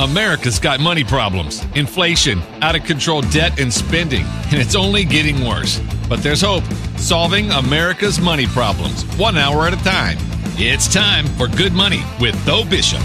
[0.00, 5.46] America's got money problems, inflation, out of control debt and spending, and it's only getting
[5.46, 5.80] worse.
[6.08, 6.64] But there's hope.
[6.96, 10.18] Solving America's money problems, one hour at a time.
[10.56, 13.00] It's time for Good Money with Tho Bishop.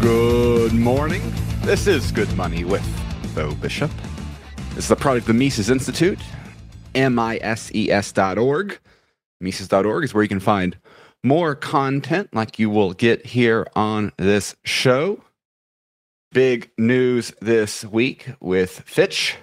[0.00, 1.20] Good morning.
[1.60, 2.84] This is Good Money with
[3.34, 3.90] Tho Bishop.
[4.78, 6.18] Is the product of the Mises Institute,
[6.94, 8.78] dot org.
[9.42, 10.78] Mises.org is where you can find
[11.22, 15.20] more content like you will get here on this show.
[16.32, 19.36] Big news this week with Fitch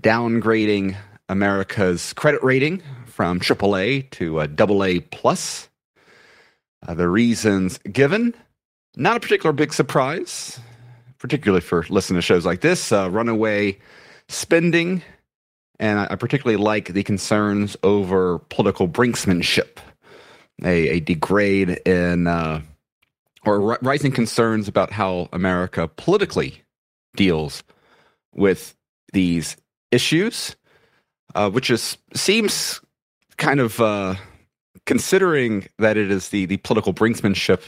[0.00, 0.96] downgrading
[1.28, 5.68] America's credit rating from AAA to a AA plus.
[6.86, 8.34] Uh, the reasons given,
[8.96, 10.58] not a particular big surprise,
[11.18, 12.90] particularly for listening to shows like this.
[12.90, 13.78] Uh, runaway
[14.28, 15.02] spending,
[15.78, 19.78] and I, I particularly like the concerns over political brinksmanship,
[20.64, 22.26] a, a degrade in.
[22.26, 22.62] Uh,
[23.44, 26.62] or rising concerns about how America politically
[27.16, 27.62] deals
[28.34, 28.76] with
[29.12, 29.56] these
[29.90, 30.56] issues,
[31.34, 32.80] uh, which is seems
[33.36, 34.14] kind of uh,
[34.86, 37.62] considering that it is the the political brinksmanship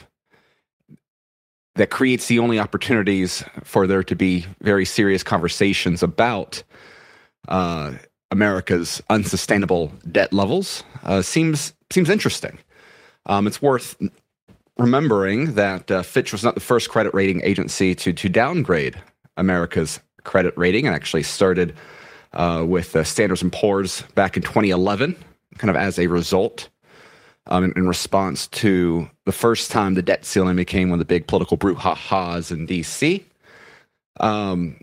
[1.76, 6.62] that creates the only opportunities for there to be very serious conversations about
[7.48, 7.92] uh,
[8.30, 12.58] America's unsustainable debt levels uh, seems seems interesting.
[13.26, 13.96] Um, it's worth
[14.80, 19.00] remembering that uh, Fitch was not the first credit rating agency to to downgrade
[19.36, 21.74] America's credit rating, and actually started
[22.32, 25.16] uh, with uh, Standards and Poor's back in 2011,
[25.58, 26.68] kind of as a result.
[27.46, 31.12] Um, in, in, response to the first time the debt ceiling became one of the
[31.14, 33.24] big political brouhahas in D.C.
[34.20, 34.78] Um,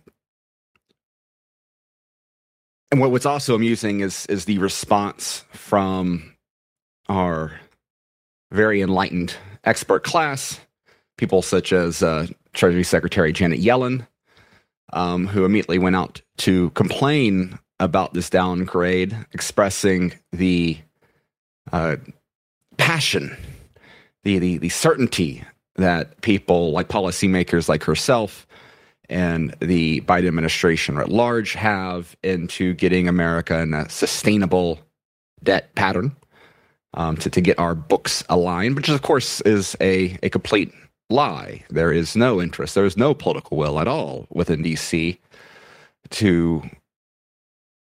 [2.92, 6.34] and what, what's also amusing is is the response from
[7.08, 7.59] our
[8.52, 9.36] very enlightened
[9.68, 10.60] expert class,
[11.18, 14.08] people such as uh, Treasury Secretary Janet Yellen,
[14.94, 20.78] um, who immediately went out to complain about this downgrade, expressing the
[21.72, 21.98] uh,
[22.78, 23.36] passion,
[24.23, 25.44] the, the, the certainty
[25.76, 28.48] that people like policymakers like herself
[29.10, 34.80] and the Biden administration at large have into getting America in a sustainable
[35.44, 36.16] debt pattern
[36.98, 40.74] um, to, to get our books aligned, which of course is a, a complete
[41.10, 41.64] lie.
[41.70, 45.18] There is no interest, there is no political will at all within DC
[46.10, 46.64] to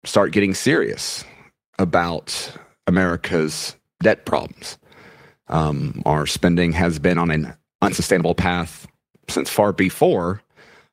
[0.03, 1.23] start getting serious
[1.79, 2.51] about
[2.87, 4.77] America's debt problems.
[5.47, 8.87] Um, our spending has been on an unsustainable path
[9.29, 10.41] since far before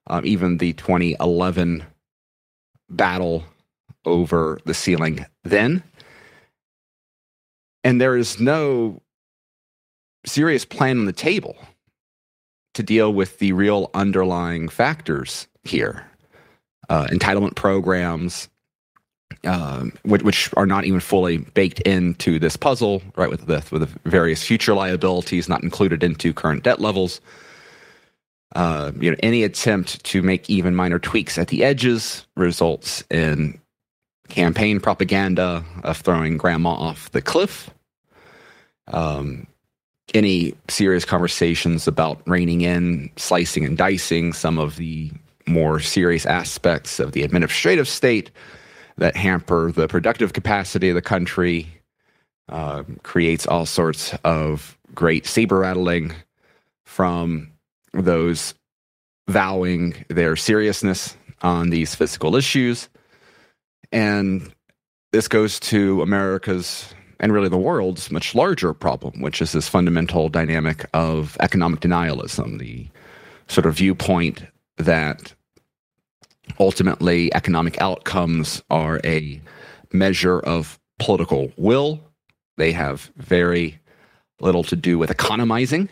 [0.09, 1.85] um, even the 2011
[2.91, 3.45] battle
[4.05, 5.83] over the ceiling then.
[7.85, 9.01] And there is no
[10.27, 11.57] serious plan on the table
[12.75, 16.07] to deal with the real underlying factors here.
[16.89, 18.49] Uh, entitlement programs,
[19.45, 23.31] um, which, which, are not even fully baked into this puzzle, right?
[23.31, 27.21] With the with the various future liabilities not included into current debt levels.
[28.57, 33.60] Uh, you know, any attempt to make even minor tweaks at the edges results in
[34.31, 37.71] campaign propaganda of throwing grandma off the cliff.
[38.89, 39.47] Um,
[40.15, 45.13] any serious conversations about reining in, slicing and dicing some of the
[45.47, 48.31] more serious aspects of the administrative state
[48.97, 51.67] that hamper the productive capacity of the country,
[52.49, 56.13] uh, creates all sorts of great saber rattling
[56.85, 57.51] from
[57.93, 58.55] those
[59.29, 62.89] vowing their seriousness on these physical issues.
[63.93, 64.53] And
[65.13, 70.29] this goes to America's and really the world's much larger problem, which is this fundamental
[70.29, 72.89] dynamic of economic denialism, the
[73.47, 74.43] sort of viewpoint
[74.79, 75.35] that
[76.59, 79.41] ultimately economic outcomes are a
[79.93, 82.01] measure of political will.
[82.57, 83.79] They have very
[84.41, 85.89] little to do with economizing.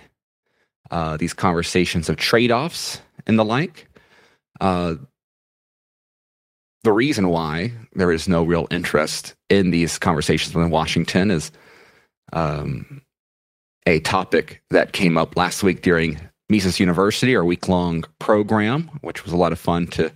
[0.91, 3.87] Uh, these conversations of trade offs and the like.
[4.61, 4.95] Uh,
[6.89, 11.53] the reason why there is no real interest in these conversations within Washington is
[12.33, 13.03] um,
[13.85, 16.19] a topic that came up last week during
[16.49, 20.11] Mises University, our week long program, which was a lot of fun to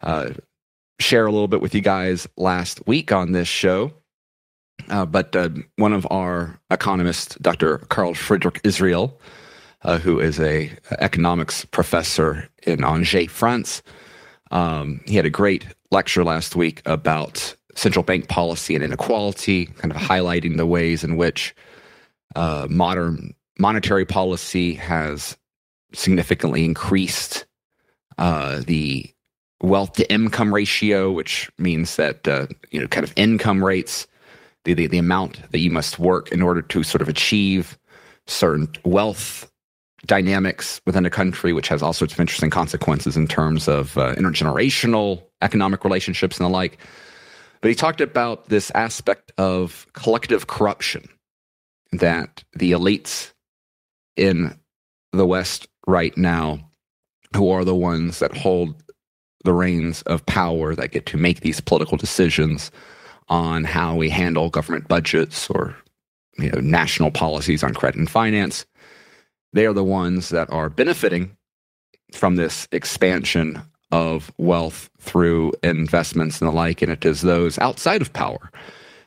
[0.00, 0.30] uh,
[0.98, 3.92] share a little bit with you guys last week on this show.
[4.88, 7.78] Uh, but uh, one of our economists, Dr.
[7.78, 9.20] Karl Friedrich Israel,
[9.82, 13.84] uh, who is a economics professor in Angers, France.
[14.52, 19.90] Um, he had a great lecture last week about central bank policy and inequality, kind
[19.90, 21.54] of highlighting the ways in which
[22.36, 25.36] uh, modern monetary policy has
[25.94, 27.46] significantly increased
[28.18, 29.10] uh, the
[29.62, 34.06] wealth to income ratio, which means that uh, you know kind of income rates,
[34.64, 37.78] the, the the amount that you must work in order to sort of achieve
[38.26, 39.51] certain wealth
[40.06, 44.14] dynamics within a country, which has all sorts of interesting consequences in terms of uh,
[44.16, 46.78] intergenerational economic relationships and the like.
[47.60, 51.08] But he talked about this aspect of collective corruption
[51.92, 53.32] that the elites
[54.16, 54.58] in
[55.12, 56.58] the West right now,
[57.36, 58.82] who are the ones that hold
[59.44, 62.70] the reins of power, that get to make these political decisions
[63.28, 65.76] on how we handle government budgets or
[66.38, 68.66] you know, national policies on credit and finance,
[69.52, 71.36] they are the ones that are benefiting
[72.12, 76.82] from this expansion of wealth through investments and the like.
[76.82, 78.50] And it is those outside of power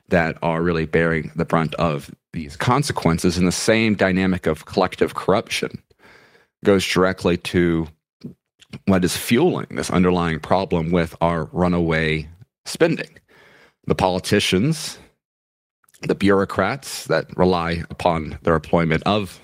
[0.09, 3.37] that are really bearing the brunt of these consequences.
[3.37, 5.81] And the same dynamic of collective corruption
[6.63, 7.87] goes directly to
[8.85, 12.27] what is fueling this underlying problem with our runaway
[12.65, 13.17] spending.
[13.87, 14.99] The politicians,
[16.01, 19.39] the bureaucrats that rely upon their employment of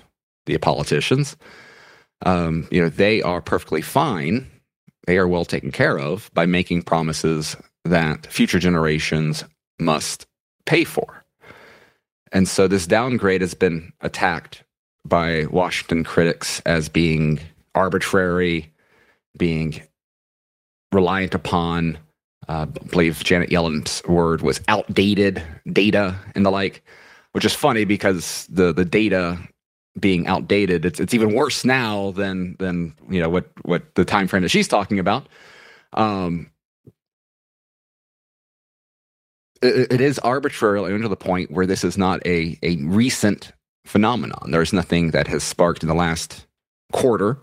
[0.46, 1.36] the politicians,
[2.24, 4.50] um, you know, they are perfectly fine.
[5.06, 9.44] They are well taken care of by making promises that future generations
[9.80, 10.26] must
[10.66, 11.24] pay for.
[12.30, 14.64] And so this downgrade has been attacked
[15.04, 17.40] by Washington critics as being
[17.74, 18.72] arbitrary,
[19.36, 19.82] being
[20.92, 21.98] reliant upon,
[22.48, 26.82] uh, I believe Janet Yellen's word was outdated data and the like,
[27.32, 29.38] which is funny because the the data
[29.98, 34.28] being outdated, it's it's even worse now than than you know what what the time
[34.28, 35.28] frame that she's talking about.
[35.92, 36.50] Um,
[39.60, 43.52] it, it is arbitrary to the point where this is not a a recent
[43.84, 44.50] phenomenon.
[44.50, 46.46] There's nothing that has sparked in the last
[46.92, 47.38] quarter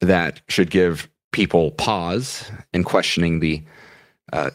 [0.00, 3.62] that should give people pause in questioning the
[4.32, 4.50] uh,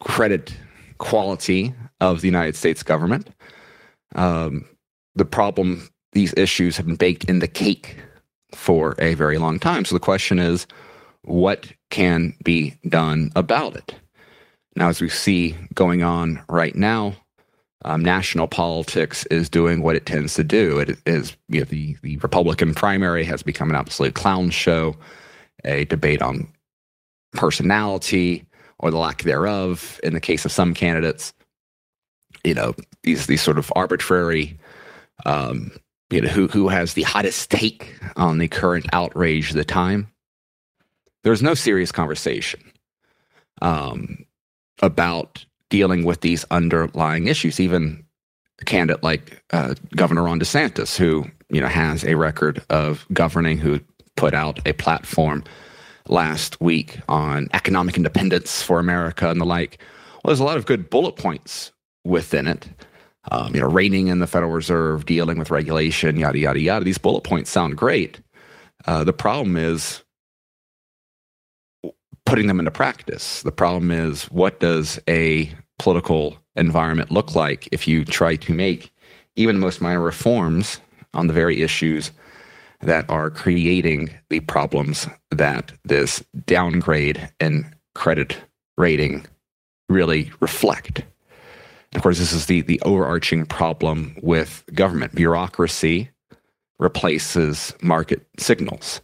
[0.00, 0.54] credit
[0.98, 3.28] quality of the United States government.
[4.14, 4.64] Um,
[5.14, 7.96] the problem, these issues have been baked in the cake
[8.54, 9.84] for a very long time.
[9.84, 10.66] So the question is,
[11.22, 13.94] what can be done about it?
[14.76, 17.14] Now, as we see going on right now,
[17.84, 20.78] um, national politics is doing what it tends to do.
[20.78, 24.96] It is you know, the the Republican primary has become an absolute clown show,
[25.64, 26.48] a debate on
[27.32, 28.44] personality
[28.78, 31.32] or the lack thereof in the case of some candidates.
[32.44, 34.58] You know these these sort of arbitrary,
[35.24, 35.72] um,
[36.10, 40.08] you know who who has the hottest take on the current outrage of the time.
[41.24, 42.60] There's no serious conversation
[43.60, 44.26] um,
[44.80, 47.60] about dealing with these underlying issues.
[47.60, 48.04] Even
[48.60, 53.58] a candidate like uh, Governor Ron DeSantis, who you know has a record of governing,
[53.58, 53.80] who
[54.16, 55.44] put out a platform
[56.08, 59.78] last week on economic independence for America and the like.
[60.22, 61.72] Well, there's a lot of good bullet points
[62.04, 62.68] within it.
[63.30, 66.84] Um, you know, reining in the Federal Reserve, dealing with regulation, yada yada yada.
[66.84, 68.20] These bullet points sound great.
[68.86, 70.02] Uh, the problem is
[72.26, 73.42] putting them into practice.
[73.42, 78.92] The problem is what does a political environment look like if you try to make
[79.36, 80.80] even the most minor reforms
[81.14, 82.10] on the very issues
[82.80, 88.36] that are creating the problems that this downgrade in credit
[88.76, 89.24] rating
[89.88, 91.04] really reflect.
[91.94, 95.14] Of course, this is the, the overarching problem with government.
[95.14, 96.10] Bureaucracy
[96.78, 99.00] replaces market signals.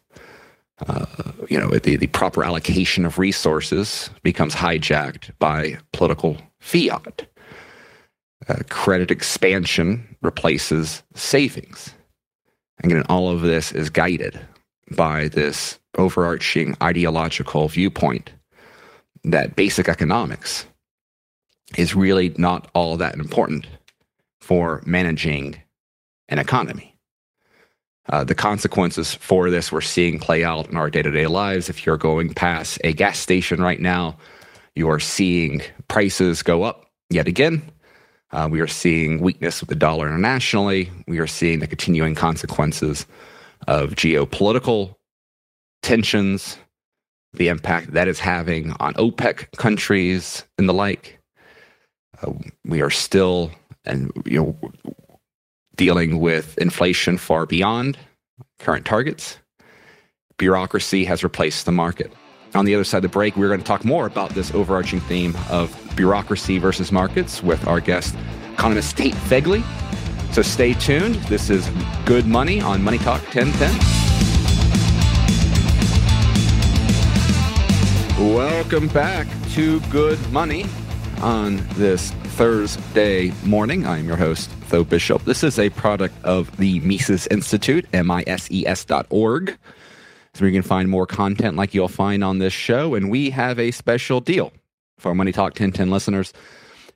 [0.86, 1.06] Uh,
[1.48, 7.26] you know, the, the proper allocation of resources becomes hijacked by political fiat.
[8.48, 11.92] Uh, credit expansion replaces savings.
[12.80, 14.40] And again, all of this is guided
[14.96, 18.32] by this overarching ideological viewpoint
[19.24, 20.64] that basic economics
[21.76, 23.66] is really not all that important
[24.40, 25.60] for managing
[26.28, 26.94] an economy.
[28.10, 31.68] Uh, the consequences for this we're seeing play out in our day to day lives.
[31.68, 34.16] If you're going past a gas station right now,
[34.74, 37.70] you are seeing prices go up yet again.
[38.30, 40.90] Uh, we are seeing weakness of the dollar internationally.
[41.06, 43.06] We are seeing the continuing consequences
[43.66, 44.94] of geopolitical
[45.82, 46.58] tensions,
[47.32, 51.17] the impact that is having on OPEC countries and the like.
[52.22, 52.32] Uh,
[52.64, 53.50] we are still
[53.84, 54.56] and you know
[55.76, 57.96] dealing with inflation far beyond
[58.58, 59.38] current targets.
[60.36, 62.12] Bureaucracy has replaced the market.
[62.54, 65.00] On the other side of the break, we're going to talk more about this overarching
[65.00, 68.16] theme of bureaucracy versus markets with our guest,
[68.52, 69.62] economist Tate Fegley.
[70.32, 71.16] So stay tuned.
[71.26, 71.68] This is
[72.04, 73.70] Good Money on Money Talk 1010.
[78.34, 80.66] Welcome back to Good Money
[81.22, 83.86] on this Thursday morning.
[83.86, 85.24] I'm your host, Tho Bishop.
[85.24, 89.56] This is a product of the Mises Institute, M-I-S-E-S dot org.
[90.34, 92.94] So you can find more content like you'll find on this show.
[92.94, 94.52] And we have a special deal
[94.98, 96.32] for Money Talk 1010 listeners.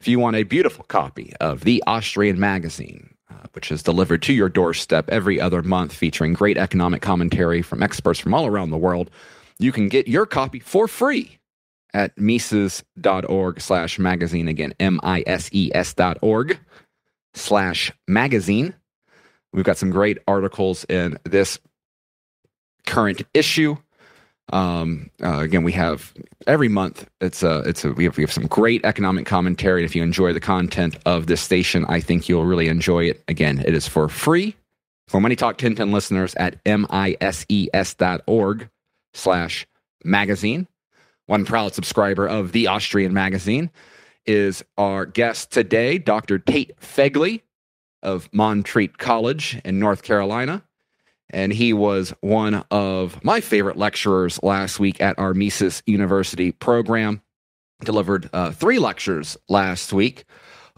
[0.00, 4.32] If you want a beautiful copy of the Austrian magazine, uh, which is delivered to
[4.32, 8.78] your doorstep every other month, featuring great economic commentary from experts from all around the
[8.78, 9.10] world,
[9.58, 11.38] you can get your copy for free
[11.94, 14.48] at mises.org slash magazine.
[14.48, 16.58] Again, M-I-S-E-S dot org
[17.34, 18.74] slash magazine.
[19.52, 21.58] We've got some great articles in this
[22.86, 23.76] current issue.
[24.52, 26.12] Um, uh, again, we have
[26.46, 27.08] every month.
[27.20, 29.84] It's a, it's a, we have, we have some great economic commentary.
[29.84, 33.22] If you enjoy the content of this station, I think you'll really enjoy it.
[33.28, 34.54] Again, it is for free
[35.08, 38.68] for Money Talk 1010 listeners at M-I-S-E-S dot org
[39.14, 39.66] slash
[40.04, 40.66] magazine.
[41.32, 43.70] One proud subscriber of the Austrian magazine
[44.26, 46.38] is our guest today, Dr.
[46.38, 47.40] Tate Fegley
[48.02, 50.62] of Montreat College in North Carolina.
[51.30, 57.22] And he was one of my favorite lecturers last week at our Mises University program.
[57.82, 60.26] Delivered uh, three lectures last week,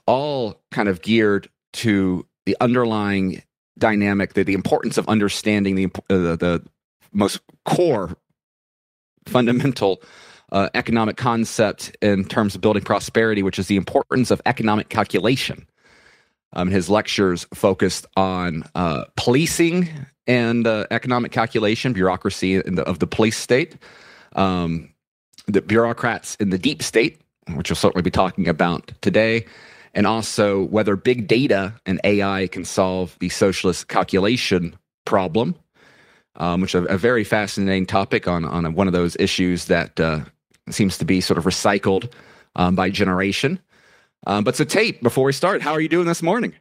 [0.07, 3.43] all kind of geared to the underlying
[3.77, 6.65] dynamic, the, the importance of understanding the, uh, the
[7.13, 8.17] most core
[9.27, 10.01] fundamental
[10.55, 15.67] uh, economic concept in terms of building prosperity, which is the importance of economic calculation.
[16.53, 19.91] Um, his lectures focused on uh, policing
[20.29, 23.77] and uh, economic calculation, bureaucracy the, of the police state,
[24.37, 24.95] um,
[25.49, 27.21] the bureaucrats in the deep state,
[27.55, 29.45] which we'll certainly be talking about today,
[29.93, 35.57] and also whether big data and AI can solve the socialist calculation problem
[36.37, 39.67] um, which is a, a, very fascinating topic on on a, one of those issues
[39.67, 40.21] that uh,
[40.71, 42.11] seems to be sort of recycled
[42.57, 43.61] um, by generation.
[44.27, 46.55] Um, but so, Tate, before we start, how are you doing this morning?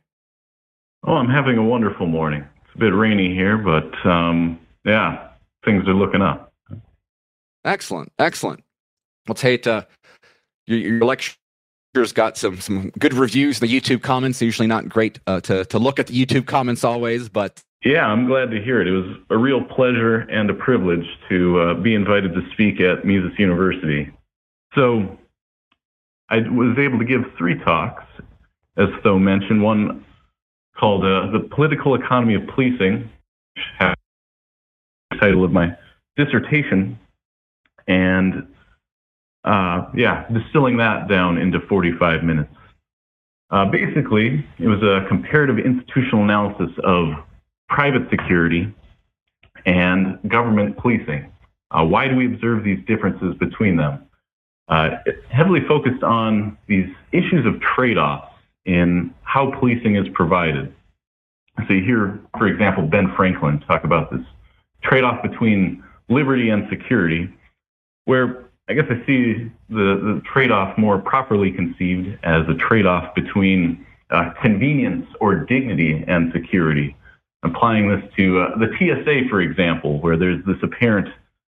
[1.06, 2.46] Oh, I'm having a wonderful morning.
[2.66, 5.30] It's a bit rainy here, but um, yeah,
[5.64, 6.54] things are looking up.
[7.66, 8.64] Excellent, excellent.
[9.28, 9.84] Well, Tate, uh,
[10.68, 11.36] your, your lecture
[12.14, 14.42] got some some good reviews in the YouTube comments.
[14.42, 18.28] Usually not great uh, to to look at the YouTube comments always, but yeah, I'm
[18.28, 18.88] glad to hear it.
[18.88, 23.06] It was a real pleasure and a privilege to uh, be invited to speak at
[23.06, 24.12] Mises University.
[24.74, 25.18] So
[26.30, 28.06] I was able to give three talks,
[28.78, 29.62] as Tho mentioned.
[29.62, 30.06] One
[30.78, 33.10] called uh, "The Political Economy of Policing,"
[33.80, 33.96] the
[35.20, 35.78] title of my
[36.16, 36.98] dissertation,
[37.88, 38.48] and
[39.44, 42.56] uh, yeah, distilling that down into 45 minutes.
[43.52, 47.14] Uh, basically, it was a comparative institutional analysis of
[47.74, 48.72] private security
[49.66, 51.32] and government policing.
[51.72, 54.06] Uh, why do we observe these differences between them?
[54.68, 54.92] Uh,
[55.30, 58.32] heavily focused on these issues of trade-offs
[58.66, 60.72] in how policing is provided.
[61.68, 64.22] So you hear, for example, Ben Franklin talk about this
[64.84, 67.28] trade-off between liberty and security,
[68.06, 73.84] where I guess I see the, the trade-off more properly conceived as a trade-off between
[74.12, 76.96] uh, convenience or dignity and security
[77.44, 81.08] applying this to uh, the TSA, for example, where there's this apparent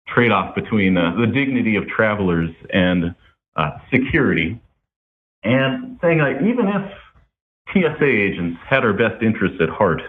[0.06, 3.14] trade off between uh, the dignity of travelers and
[3.56, 4.60] uh, security,
[5.42, 6.92] and saying like, even if
[7.72, 10.00] TSA agents had our best interests at heart,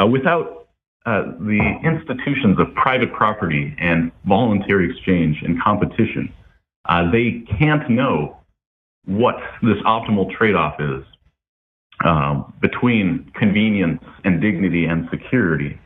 [0.00, 0.68] uh, without
[1.06, 6.32] uh, the institutions of private property and voluntary exchange and competition,
[6.88, 8.36] uh, they can't know
[9.04, 11.04] what this optimal trade off is
[12.04, 15.78] um, between convenience and dignity and security.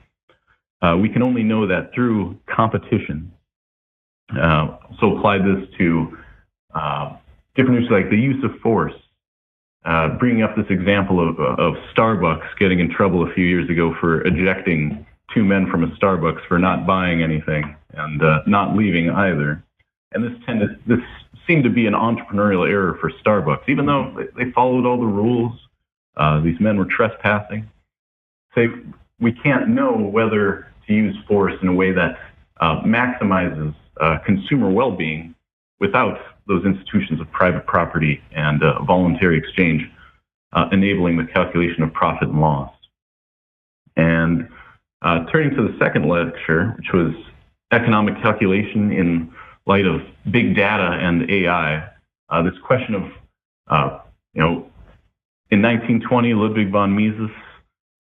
[0.83, 3.33] Uh, we can only know that through competition.
[4.37, 6.17] Uh, so apply this to
[6.75, 7.17] uh,
[7.55, 8.95] different issues like the use of force.
[9.85, 13.95] Uh, bringing up this example of, of Starbucks getting in trouble a few years ago
[13.99, 19.11] for ejecting two men from a Starbucks for not buying anything and uh, not leaving
[19.11, 19.64] either.
[20.12, 20.99] And this tended, this
[21.47, 25.59] seemed to be an entrepreneurial error for Starbucks, even though they followed all the rules
[26.17, 27.69] uh, these men were trespassing.
[28.55, 28.69] Say,
[29.21, 32.19] we can't know whether to use force in a way that
[32.61, 35.35] uh, maximizes uh, consumer well being
[35.79, 39.83] without those institutions of private property and uh, voluntary exchange
[40.52, 42.73] uh, enabling the calculation of profit and loss.
[43.97, 44.49] And
[45.33, 47.14] turning to the second lecture, which was
[47.73, 49.33] economic calculation in
[49.67, 51.88] light of big data and AI,
[52.45, 52.95] this question
[53.69, 54.02] of
[54.35, 54.69] you know
[55.50, 57.30] in 1920, Ludwig von Mises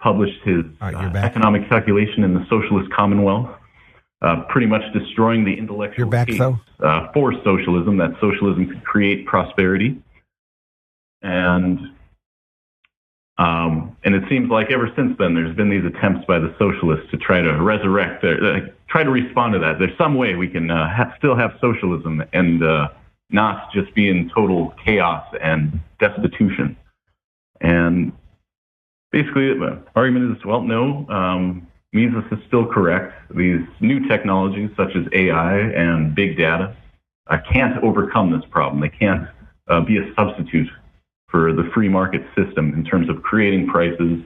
[0.00, 3.50] published his right, uh, economic calculation in the Socialist Commonwealth.
[4.22, 9.26] uh, pretty much destroying the intellectual back, case uh, for socialism, that socialism could create
[9.26, 10.00] prosperity.
[11.22, 11.78] And
[13.38, 17.10] um, and it seems like ever since then, there's been these attempts by the socialists
[17.10, 19.78] to try to resurrect, their, uh, try to respond to that.
[19.78, 22.88] There's some way we can uh, ha- still have socialism and uh,
[23.30, 26.76] not just be in total chaos and destitution.
[27.60, 28.12] And
[29.12, 33.14] basically, the argument is, well, no, um, Mises is still correct.
[33.34, 36.76] These new technologies, such as AI and big data,
[37.26, 38.80] uh, can't overcome this problem.
[38.80, 39.28] They can't
[39.68, 40.68] uh, be a substitute
[41.28, 44.20] for the free market system in terms of creating prices,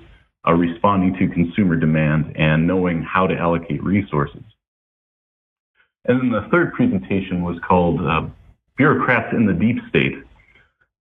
[0.46, 4.42] uh, responding to consumer demand, and knowing how to allocate resources.
[6.06, 8.26] And then the third presentation was called uh,
[8.76, 10.14] Bureaucrats in the Deep State.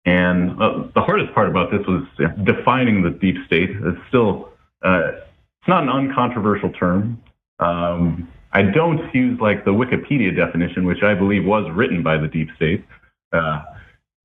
[0.05, 2.03] And uh, the hardest part about this was
[2.43, 3.69] defining the deep state.
[3.71, 4.49] It's still,
[4.83, 7.21] uh, it's not an uncontroversial term.
[7.59, 12.27] Um, I don't use like the Wikipedia definition, which I believe was written by the
[12.27, 12.83] deep state.
[13.31, 13.63] Uh,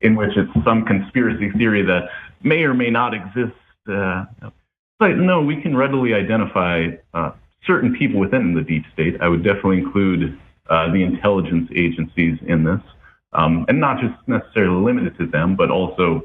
[0.00, 2.08] in which it's some conspiracy theory that
[2.42, 3.56] may or may not exist.
[3.90, 4.25] Uh,
[4.99, 7.32] but no, we can readily identify uh,
[7.64, 9.16] certain people within the deep state.
[9.20, 12.80] I would definitely include uh, the intelligence agencies in this,
[13.32, 16.23] um, and not just necessarily limited to them, but also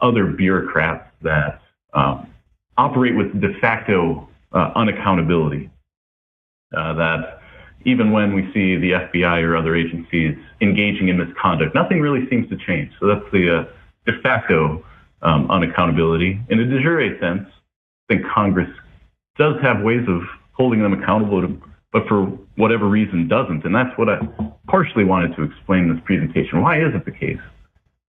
[0.00, 1.60] other bureaucrats that
[1.94, 2.28] um,
[2.76, 5.70] operate with de facto uh, unaccountability.
[6.76, 7.40] Uh, that
[7.84, 12.48] even when we see the FBI or other agencies engaging in misconduct, nothing really seems
[12.48, 12.90] to change.
[12.98, 13.64] So that's the uh,
[14.06, 14.84] de facto
[15.22, 16.50] um, unaccountability.
[16.50, 17.46] In a de jure sense,
[18.08, 18.68] I think Congress
[19.36, 20.22] does have ways of
[20.52, 21.60] holding them accountable, to,
[21.94, 22.24] but for
[22.56, 23.64] whatever reason doesn't.
[23.64, 24.18] And that's what I
[24.66, 26.60] partially wanted to explain in this presentation.
[26.60, 27.38] Why is it the case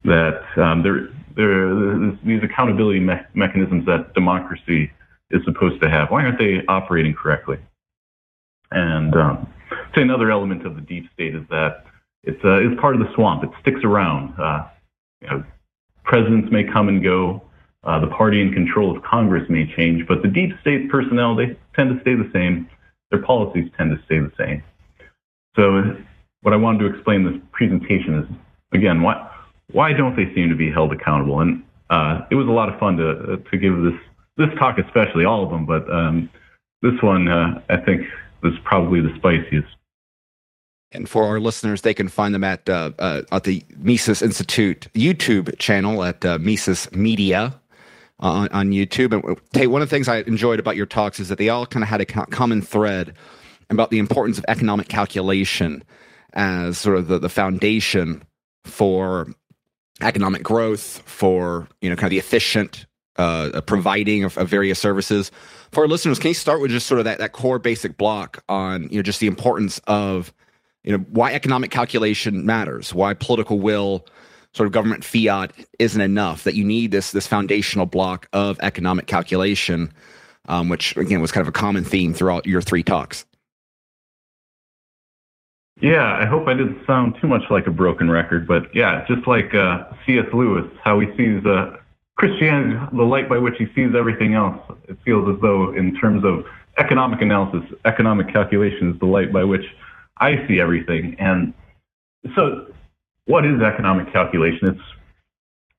[0.04, 4.92] that um, there, there, these accountability me- mechanisms that democracy
[5.30, 7.60] is supposed to have, why aren't they operating correctly?
[8.72, 9.54] And um,
[9.94, 11.86] say another element of the deep state is that
[12.24, 13.44] it's, uh, it's part of the swamp.
[13.44, 14.34] It sticks around.
[14.40, 14.68] Uh,
[15.22, 15.44] you know,
[16.04, 17.44] presidents may come and go.
[17.84, 21.56] Uh, the party in control of Congress may change, but the deep state personnel, they
[21.76, 22.68] tend to stay the same.
[23.12, 24.64] Their policies tend to stay the same.
[25.56, 25.96] So
[26.42, 28.28] what I wanted to explain in this presentation is,
[28.74, 29.30] again, why,
[29.72, 31.40] why don't they seem to be held accountable?
[31.40, 34.00] And uh, it was a lot of fun to, to give this,
[34.38, 36.30] this talk, especially all of them, but um,
[36.82, 38.06] this one, uh, I think,
[38.42, 39.68] was probably the spiciest.
[40.92, 44.88] And for our listeners, they can find them at uh, uh, at the Mises Institute
[44.94, 47.60] YouTube channel at uh, Mises Media
[48.20, 49.14] on, on YouTube.
[49.14, 51.66] And hey, one of the things I enjoyed about your talks is that they all
[51.66, 53.14] kind of had a common thread
[53.70, 55.84] about the importance of economic calculation
[56.34, 58.24] as sort of the, the foundation
[58.64, 59.28] for
[60.02, 62.86] economic growth, for you know kind of the efficient
[63.18, 65.32] uh, providing of, of, various services.
[65.72, 68.44] For our listeners, can you start with just sort of that, that core basic block
[68.50, 70.34] on you know just the importance of
[70.84, 74.06] you know why economic calculation matters, why political will,
[74.56, 79.06] sort of government fiat isn't enough, that you need this this foundational block of economic
[79.06, 79.92] calculation,
[80.48, 83.26] um, which again was kind of a common theme throughout your three talks.
[85.82, 89.28] Yeah, I hope I didn't sound too much like a broken record, but yeah, just
[89.28, 90.26] like uh, C.S.
[90.34, 91.76] Lewis, how he sees uh,
[92.16, 94.58] Christianity, the light by which he sees everything else.
[94.88, 96.46] It feels as though, in terms of
[96.78, 99.66] economic analysis, economic calculation is the light by which
[100.18, 101.18] I see everything.
[101.20, 101.54] And
[102.36, 102.68] so,
[103.26, 104.70] what is economic calculation?
[104.70, 104.82] It's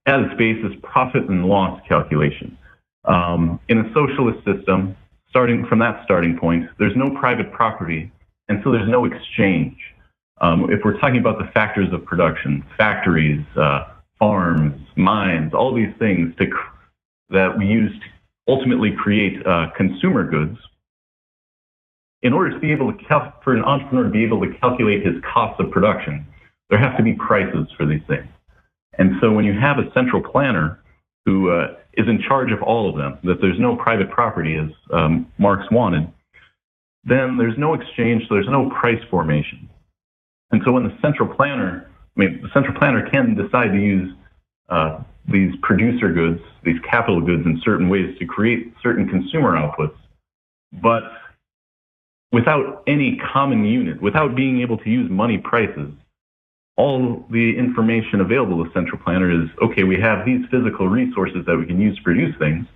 [0.07, 2.57] at its basis profit and loss calculation.
[3.05, 4.97] Um, in a socialist system,
[5.29, 8.11] starting from that starting point, there's no private property,
[8.49, 9.77] and so there's no exchange.
[10.41, 13.85] Um, if we're talking about the factors of production, factories, uh,
[14.19, 16.47] farms, mines, all these things to,
[17.31, 18.07] that we use to
[18.49, 20.59] ultimately create uh, consumer goods.
[22.23, 25.15] In order to be able to for an entrepreneur to be able to calculate his
[25.33, 26.27] cost of production,
[26.71, 28.29] there have to be prices for these things.
[28.99, 30.81] And so when you have a central planner
[31.25, 34.71] who uh, is in charge of all of them, that there's no private property as
[34.93, 36.11] um, Marx wanted,
[37.05, 39.69] then there's no exchange, so there's no price formation.
[40.51, 44.15] And so when the central planner I mean, the central planner can decide to use
[44.69, 49.97] uh, these producer goods, these capital goods in certain ways to create certain consumer outputs,
[50.73, 51.03] but
[52.33, 55.93] without any common unit, without being able to use money prices,
[56.77, 61.57] all the information available to central planner is, okay, we have these physical resources that
[61.57, 62.67] we can use to produce things.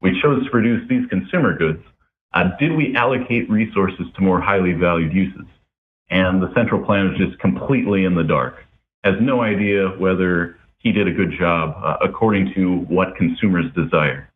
[0.00, 1.82] We chose to produce these consumer goods.
[2.32, 5.46] Uh, did we allocate resources to more highly valued uses?
[6.08, 8.56] And the central planner is just completely in the dark
[9.04, 14.30] has no idea whether he did a good job uh, according to what consumers desire.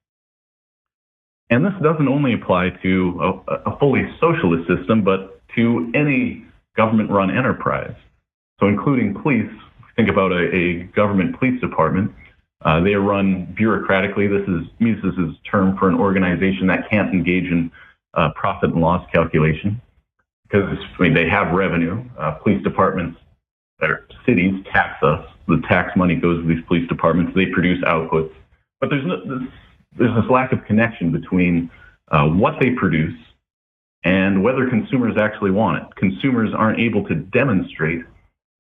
[1.51, 6.45] And this doesn't only apply to a, a, fully socialist system, but to any
[6.77, 7.95] government run enterprise.
[8.61, 9.51] So, including police,
[9.97, 12.13] think about a, a government police department.
[12.63, 14.29] Uh, they are run bureaucratically.
[14.29, 17.71] This is Mises' term for an organization that can't engage in
[18.15, 19.81] uh, profit and loss calculation
[20.45, 22.03] because I mean they have revenue.
[22.19, 23.19] Uh, police departments,
[23.83, 25.27] or cities tax us.
[25.49, 27.33] The tax money goes to these police departments.
[27.35, 28.33] They produce outputs,
[28.81, 29.49] but there's no, this,
[29.99, 31.71] there's this lack of connection between
[32.11, 33.19] uh, what they produce
[34.05, 35.97] and whether consumers actually want it.
[35.97, 38.05] Consumers aren't able to demonstrate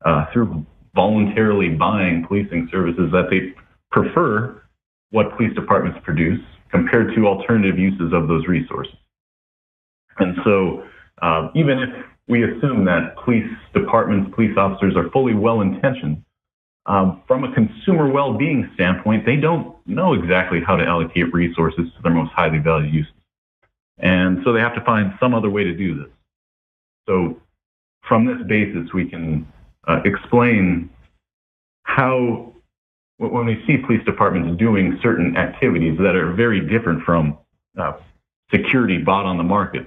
[0.04, 0.64] uh, through
[0.94, 3.54] voluntarily buying policing services that they
[3.90, 4.62] prefer
[5.10, 6.40] what police departments produce
[6.70, 8.94] compared to alternative uses of those resources.
[10.18, 10.84] And so,
[11.22, 11.90] uh, even if
[12.28, 16.24] we assume that police departments, police officers are fully well intentioned,
[16.86, 21.86] um, from a consumer well being standpoint, they don't know exactly how to allocate resources
[21.96, 23.12] to their most highly valued uses.
[23.98, 26.12] And so they have to find some other way to do this.
[27.08, 27.40] So,
[28.06, 29.46] from this basis, we can
[29.86, 30.90] uh, explain
[31.82, 32.52] how,
[33.18, 37.38] when we see police departments doing certain activities that are very different from
[37.78, 37.92] uh,
[38.52, 39.86] security bought on the market,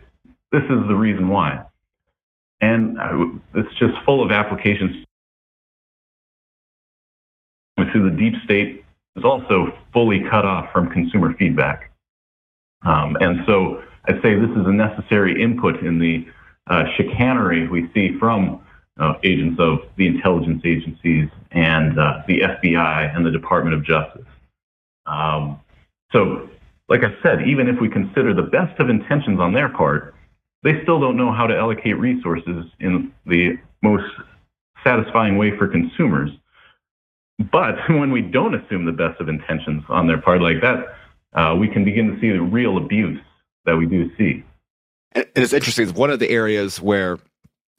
[0.52, 1.64] this is the reason why.
[2.62, 5.04] And uh, it's just full of applications.
[7.92, 8.84] Through the deep state
[9.16, 11.92] is also fully cut off from consumer feedback.
[12.86, 16.26] Um, and so I'd say this is a necessary input in the
[16.68, 18.62] uh, chicanery we see from
[19.00, 24.26] uh, agents of the intelligence agencies and uh, the FBI and the Department of Justice.
[25.06, 25.60] Um,
[26.12, 26.50] so,
[26.90, 30.16] like I said, even if we consider the best of intentions on their part,
[30.64, 34.06] they still don't know how to allocate resources in the most
[34.84, 36.30] satisfying way for consumers.
[37.52, 40.96] But when we don't assume the best of intentions on their part like that,
[41.34, 43.20] uh, we can begin to see the real abuse
[43.66, 44.44] that we do see.
[45.14, 45.88] And it's interesting.
[45.88, 47.20] It's one of the areas where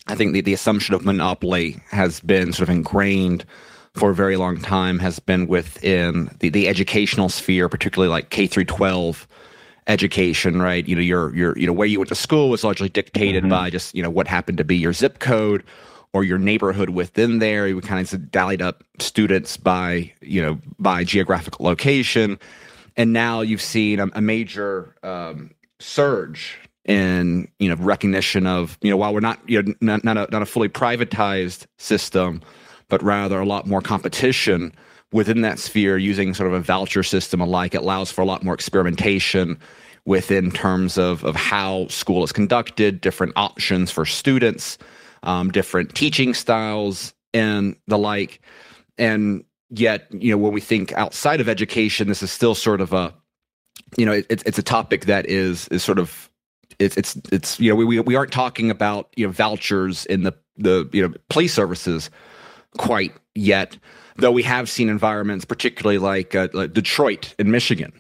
[0.09, 3.44] I think the, the assumption of monopoly has been sort of ingrained
[3.92, 8.47] for a very long time, has been within the, the educational sphere, particularly like K
[8.47, 9.29] through 12
[9.87, 10.87] education, right?
[10.87, 13.51] You know, your your you know where you went to school was largely dictated mm-hmm.
[13.51, 15.64] by just you know what happened to be your zip code
[16.12, 17.66] or your neighborhood within there.
[17.66, 22.38] You kind of dallied up students by you know by geographical location,
[22.97, 28.90] and now you've seen a, a major um, surge in you know recognition of you
[28.90, 32.42] know while we're not you know not, not a not a fully privatized system,
[32.88, 34.72] but rather a lot more competition
[35.12, 37.74] within that sphere using sort of a voucher system alike.
[37.74, 39.59] It allows for a lot more experimentation
[40.07, 44.79] within terms of of how school is conducted, different options for students,
[45.22, 48.40] um, different teaching styles, and the like.
[48.96, 52.94] And yet, you know, when we think outside of education, this is still sort of
[52.94, 53.14] a
[53.96, 56.28] you know, it, it's a topic that is is sort of
[56.79, 60.35] it's it's it's you know we we aren't talking about you know vouchers in the
[60.57, 62.11] the you know police services
[62.77, 63.77] quite yet,
[64.17, 67.93] though we have seen environments, particularly like, uh, like Detroit in Michigan,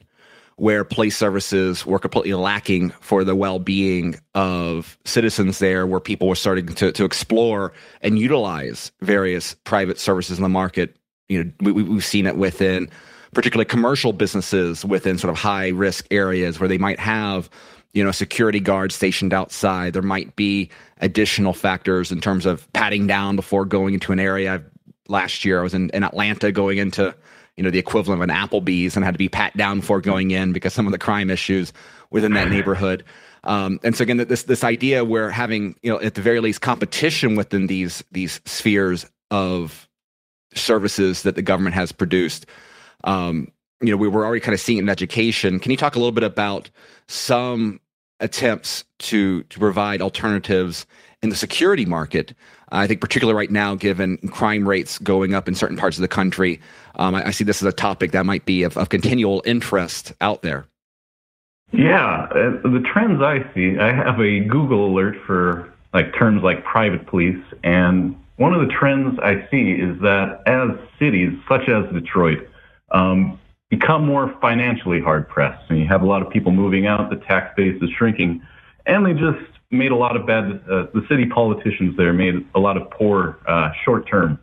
[0.56, 6.34] where police services were completely lacking for the well-being of citizens there, where people were
[6.34, 10.96] starting to to explore and utilize various private services in the market.
[11.28, 12.90] You know, we, we've seen it within
[13.34, 17.50] particularly commercial businesses within sort of high risk areas where they might have
[17.98, 19.92] you know security guards stationed outside.
[19.92, 24.62] There might be additional factors in terms of patting down before going into an area.
[25.08, 27.14] Last year i was in, in atlanta going into
[27.56, 30.30] you know the equivalent of an applebee's and had to be pat down before going
[30.30, 31.72] in because some of the crime issues
[32.10, 33.04] within that neighborhood.
[33.42, 36.60] Um, and so again this this idea where having you know at the very least
[36.60, 39.88] competition within these these spheres of
[40.54, 42.46] services that the government has produced
[43.04, 45.60] um, you know, we were already kind of seeing it in education.
[45.60, 46.70] Can you talk a little bit about
[47.06, 47.80] some
[48.20, 50.86] attempts to to provide alternatives
[51.22, 52.34] in the security market?
[52.70, 56.08] I think particularly right now, given crime rates going up in certain parts of the
[56.08, 56.60] country,
[56.96, 60.12] um, I, I, see this as a topic that might be of, of continual interest
[60.20, 60.66] out there.
[61.72, 66.64] Yeah, uh, the trends I see, I have a Google alert for like terms like
[66.64, 71.90] private police, and one of the trends I see is that as cities such as
[71.92, 72.48] Detroit
[72.90, 73.38] um,
[73.70, 75.62] become more financially hard pressed.
[75.68, 78.42] And you have a lot of people moving out, the tax base is shrinking,
[78.86, 82.58] and they just made a lot of bad, uh, the city politicians there made a
[82.58, 84.38] lot of poor uh, short term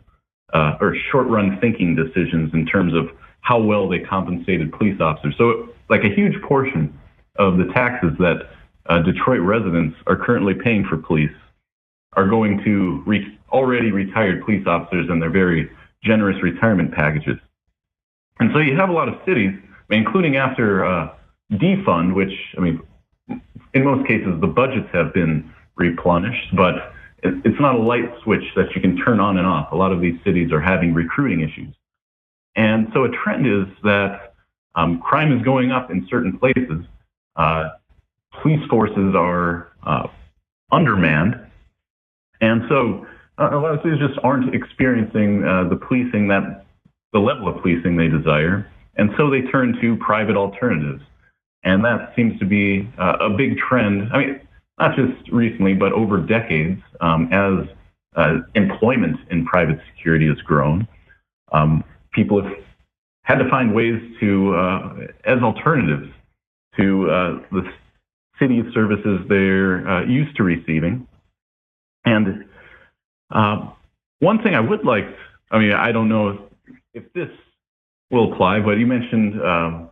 [0.52, 3.08] uh, or short run thinking decisions in terms of
[3.40, 5.34] how well they compensated police officers.
[5.36, 6.96] So, like a huge portion
[7.36, 8.48] of the taxes that
[8.86, 11.30] uh, Detroit residents are currently paying for police
[12.14, 15.70] are going to re- already retired police officers and their very
[16.02, 17.38] generous retirement packages.
[18.38, 19.52] And so you have a lot of cities,
[19.90, 21.14] including after uh,
[21.52, 22.80] defund, which, I mean,
[23.74, 28.74] in most cases, the budgets have been replenished, but it's not a light switch that
[28.74, 29.72] you can turn on and off.
[29.72, 31.74] A lot of these cities are having recruiting issues.
[32.54, 34.34] And so a trend is that
[34.74, 36.84] um, crime is going up in certain places.
[37.34, 37.70] Uh,
[38.42, 40.06] police forces are uh,
[40.70, 41.40] undermanned.
[42.40, 43.06] And so
[43.38, 46.65] uh, a lot of cities just aren't experiencing uh, the policing that
[47.16, 48.70] the level of policing they desire.
[48.96, 51.02] And so they turn to private alternatives.
[51.64, 54.12] And that seems to be uh, a big trend.
[54.12, 54.40] I mean,
[54.78, 57.66] not just recently, but over decades, um, as
[58.16, 60.86] uh, employment in private security has grown.
[61.52, 62.52] Um, people have
[63.22, 66.12] had to find ways to, uh, as alternatives
[66.76, 67.62] to uh, the
[68.38, 71.08] city services they're uh, used to receiving.
[72.04, 72.44] And
[73.30, 73.70] uh,
[74.18, 75.08] one thing I would like,
[75.50, 76.46] I mean, I don't know
[76.96, 77.28] if, this
[78.10, 79.90] will apply, but you mentioned um,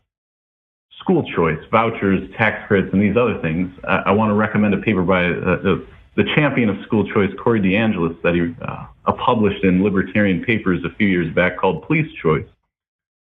[1.01, 3.71] school choice, vouchers, tax credits, and these other things.
[3.87, 5.87] I, I want to recommend a paper by uh, the,
[6.17, 10.95] the, champion of school choice, Corey DeAngelis, that he uh, published in Libertarian Papers a
[10.97, 12.47] few years back called Police Choice,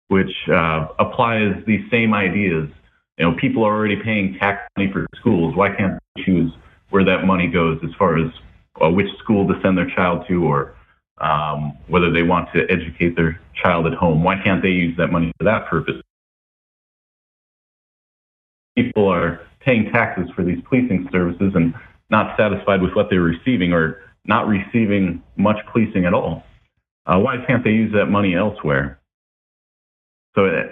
[0.08, 2.70] which uh, applies these same ideas.
[3.18, 5.56] You know, people are already paying tax money for schools.
[5.56, 6.52] Why can't they choose
[6.90, 8.32] where that money goes as far as
[8.82, 10.76] uh, which school to send their child to or
[11.20, 14.24] um, whether they want to educate their child at home?
[14.24, 16.02] Why can't they use that money for that purpose?
[18.76, 21.74] People are paying taxes for these policing services and
[22.10, 26.44] not satisfied with what they're receiving or not receiving much policing at all.
[27.06, 29.00] Uh, why can't they use that money elsewhere?
[30.36, 30.70] So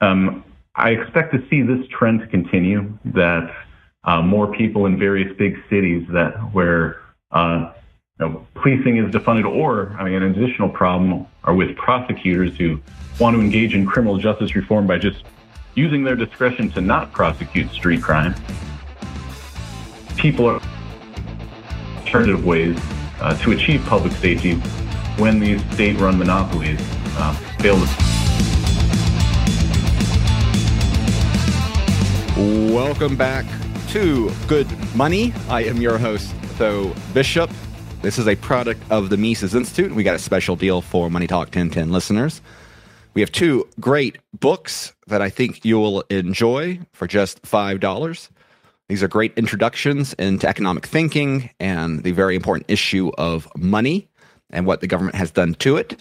[0.00, 3.52] um, I expect to see this trend continue, that
[4.04, 7.72] uh, more people in various big cities that where uh,
[8.18, 12.80] know, policing is defunded, or I mean, an additional problem are with prosecutors who
[13.20, 15.24] want to engage in criminal justice reform by just
[15.74, 18.34] using their discretion to not prosecute street crime.
[20.16, 20.60] People are
[21.98, 22.76] alternative ways
[23.20, 24.54] uh, to achieve public safety
[25.16, 26.80] when these state-run monopolies
[27.18, 27.88] uh, fail to.
[32.72, 33.44] Welcome back
[33.88, 35.32] to Good Money.
[35.48, 37.50] I am your host, Tho Bishop.
[38.00, 39.86] This is a product of the Mises Institute.
[39.86, 42.40] and We got a special deal for Money Talk 1010 listeners.
[43.14, 48.28] We have two great books that I think you'll enjoy for just $5.
[48.88, 54.08] These are great introductions into economic thinking and the very important issue of money
[54.50, 56.00] and what the government has done to it.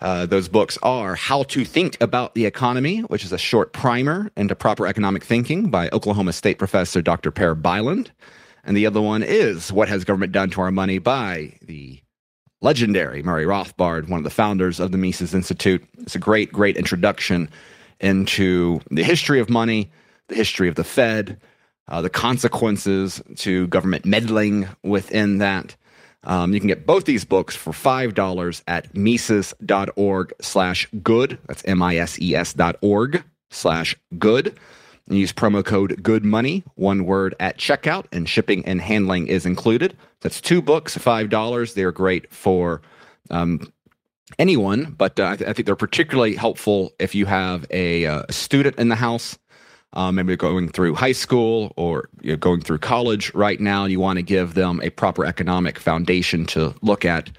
[0.00, 4.30] Uh, those books are How to Think About the Economy, which is a short primer
[4.36, 7.30] into proper economic thinking by Oklahoma State professor Dr.
[7.30, 8.08] Per Bylund.
[8.64, 12.00] And the other one is What Has Government Done to Our Money by the
[12.60, 15.86] legendary Murray Rothbard, one of the founders of the Mises Institute.
[15.98, 17.48] It's a great, great introduction
[18.00, 19.90] into the history of money,
[20.28, 21.40] the history of the Fed,
[21.88, 25.76] uh, the consequences to government meddling within that.
[26.22, 31.38] Um, you can get both these books for $5 at Mises.org slash good.
[31.46, 34.58] That's M-I-S-E-S dot org slash good.
[35.10, 39.44] And use promo code good money, one word at checkout, and shipping and handling is
[39.44, 39.96] included.
[40.20, 41.74] That's two books, $5.
[41.74, 42.80] They're great for
[43.28, 43.72] um,
[44.38, 48.22] anyone, but uh, I, th- I, think they're particularly helpful if you have a, uh,
[48.30, 49.36] student in the house
[49.94, 53.98] um, maybe going through high school or you know, going through college right now, you
[53.98, 57.30] want to give them a proper economic foundation to look at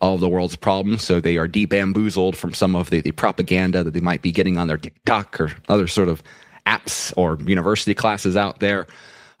[0.00, 3.82] all of the world's problems so they are debamboozled from some of the, the propaganda
[3.82, 6.22] that they might be getting on their TikTok or other sort of
[6.66, 8.86] apps or university classes out there.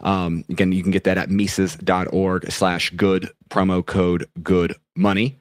[0.00, 5.38] Um, again, you can get that at Mises.org slash good promo code good money.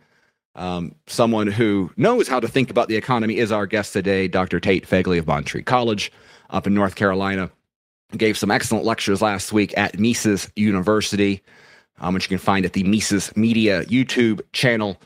[0.55, 4.59] Um, someone who knows how to think about the economy is our guest today, Dr.
[4.59, 6.11] Tate Fegley of Montreat College
[6.49, 7.51] up in North Carolina.
[8.15, 11.41] Gave some excellent lectures last week at Mises University,
[11.99, 14.97] um, which you can find at the Mises Media YouTube channel.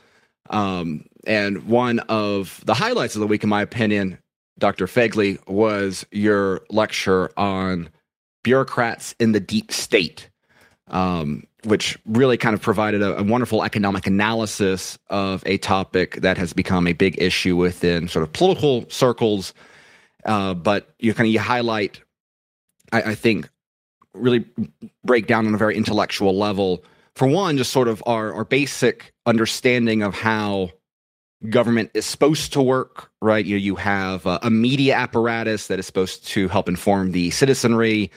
[0.51, 4.19] Um, and one of the highlights of the week, in my opinion,
[4.59, 4.85] Dr.
[4.85, 7.89] Fegley, was your lecture on
[8.43, 10.29] bureaucrats in the deep state,
[10.87, 16.37] um, which really kind of provided a, a, wonderful economic analysis of a topic that
[16.37, 19.53] has become a big issue within sort of political circles
[20.25, 22.01] uh, but you kind of you highlight,
[22.91, 23.49] I, I think,
[24.13, 24.45] really
[25.03, 26.83] break down on a very intellectual level.
[27.15, 30.71] For one, just sort of our, our basic understanding of how
[31.47, 33.45] government is supposed to work, right?
[33.45, 38.11] You, you have a, a media apparatus that is supposed to help inform the citizenry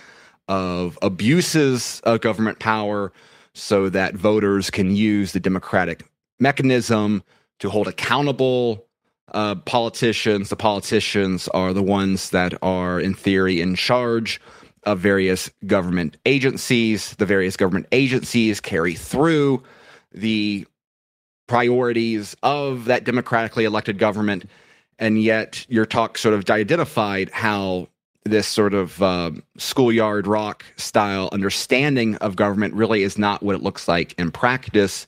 [0.48, 3.12] of abuses of government power
[3.54, 6.04] so that voters can use the democratic
[6.40, 7.22] mechanism
[7.61, 8.85] to hold accountable
[9.32, 10.48] uh, politicians.
[10.48, 14.40] The politicians are the ones that are, in theory, in charge
[14.85, 17.14] of various government agencies.
[17.16, 19.62] The various government agencies carry through
[20.12, 20.66] the
[21.52, 24.48] priorities of that democratically elected government.
[24.98, 27.88] And yet, your talk sort of identified how
[28.24, 33.62] this sort of uh, schoolyard rock style understanding of government really is not what it
[33.62, 35.06] looks like in practice.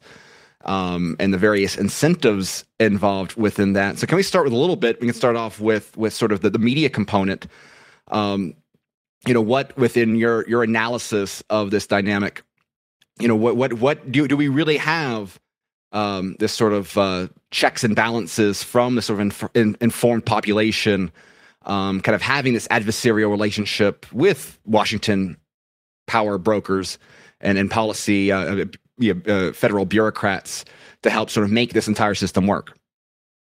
[0.67, 3.99] Um, and the various incentives involved within that.
[3.99, 5.01] So, can we start with a little bit?
[5.01, 7.47] We can start off with with sort of the, the media component.
[8.09, 8.55] Um,
[9.27, 12.43] you know, what within your your analysis of this dynamic,
[13.19, 15.39] you know, what what what do do we really have
[15.95, 20.27] um, this sort of uh, checks and balances from the sort of inf- in, informed
[20.27, 21.11] population,
[21.65, 25.39] um, kind of having this adversarial relationship with Washington
[26.07, 26.99] power brokers
[27.41, 28.67] and, and policy uh,
[29.03, 30.65] uh, federal bureaucrats
[31.03, 32.77] to help sort of make this entire system work.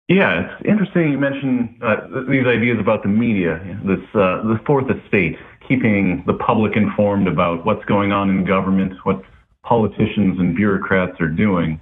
[0.08, 1.96] Yeah, it's interesting you mentioned uh,
[2.30, 5.36] these ideas about the media, this uh, the fourth estate,
[5.68, 9.22] keeping the public informed about what's going on in government, what
[9.64, 11.78] politicians and bureaucrats are doing.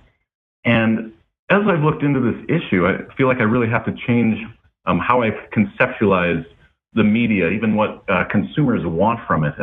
[0.67, 1.13] And
[1.49, 4.39] as I've looked into this issue, I feel like I really have to change
[4.85, 6.45] um, how I conceptualize
[6.93, 9.55] the media, even what uh, consumers want from it.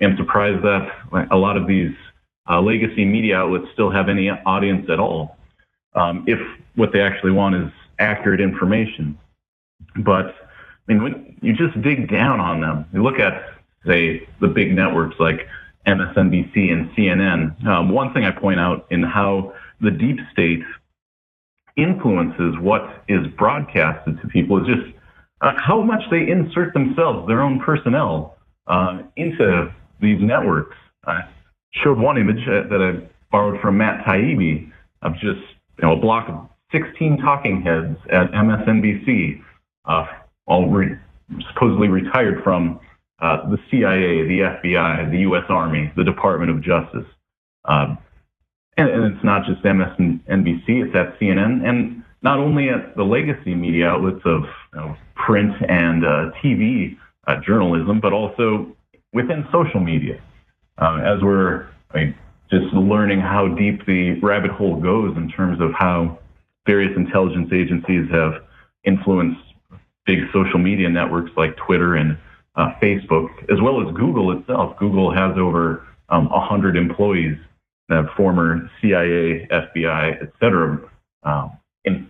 [0.00, 0.88] I'm surprised that
[1.30, 1.92] a lot of these
[2.48, 5.36] uh, legacy media outlets still have any audience at all,
[5.94, 6.38] um, if
[6.76, 9.18] what they actually want is accurate information.
[9.96, 13.42] But I mean, when you just dig down on them, you look at,
[13.86, 15.46] say, the big networks like
[15.86, 17.64] MSNBC and CNN.
[17.66, 20.62] Um, one thing I point out in how the deep state
[21.76, 24.96] influences what is broadcasted to people is just
[25.40, 30.76] uh, how much they insert themselves, their own personnel, uh, into these networks.
[31.06, 31.20] I
[31.82, 34.70] showed one image uh, that I borrowed from Matt Taibbi
[35.02, 35.40] of just
[35.78, 39.42] you know a block of 16 talking heads at MSNBC,
[39.84, 40.06] uh,
[40.46, 40.98] all re-
[41.52, 42.80] supposedly retired from
[43.20, 45.44] uh, the CIA, the FBI, the U.S.
[45.48, 47.06] Army, the Department of Justice.
[47.64, 47.96] Uh,
[48.76, 53.54] and, and it's not just MSNBC, it's at CNN, and not only at the legacy
[53.54, 58.74] media outlets of you know, print and uh, TV uh, journalism, but also
[59.12, 60.20] within social media.
[60.78, 62.14] Um, as we're I mean,
[62.50, 66.18] just learning how deep the rabbit hole goes in terms of how
[66.66, 68.42] various intelligence agencies have
[68.84, 69.40] influenced
[70.06, 72.18] big social media networks like Twitter and
[72.56, 74.76] uh, Facebook, as well as Google itself.
[74.78, 77.38] Google has over um, 100 employees
[78.16, 80.78] former CIA, FBI, et cetera,
[81.22, 81.52] um,
[81.84, 82.08] in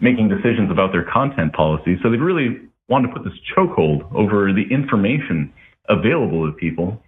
[0.00, 1.98] making decisions about their content policy.
[2.02, 5.52] So they really want to put this chokehold over the information
[5.88, 7.02] available to people.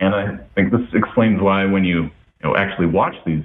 [0.00, 2.10] And I think this explains why when you, you
[2.42, 3.44] know, actually watch these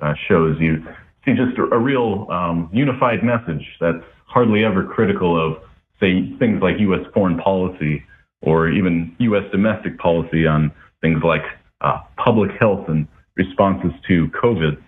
[0.00, 0.84] uh, shows, you
[1.24, 5.58] see just a, a real um, unified message that's hardly ever critical of,
[6.00, 7.04] say, things like U.S.
[7.12, 8.04] foreign policy
[8.42, 9.44] or even U.S.
[9.50, 11.42] domestic policy on things like
[11.80, 14.80] uh, public health and responses to COVID,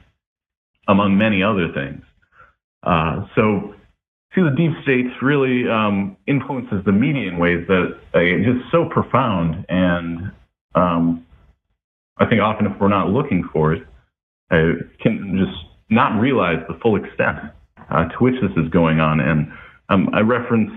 [0.89, 2.03] among many other things.
[2.83, 3.75] Uh, so,
[4.35, 8.89] see, the deep state really um, influences the media in ways that are just so
[8.89, 10.33] profound, and
[10.75, 11.27] um,
[12.19, 13.83] I think often if we're not looking for it,
[14.51, 17.39] I can just not realize the full extent
[17.91, 19.21] uh, to which this is going on.
[19.21, 19.53] And
[19.89, 20.71] um, I reference